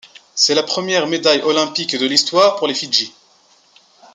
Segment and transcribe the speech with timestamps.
[0.33, 3.13] C'est la première médaille olympique de l'histoire pour les Fidji.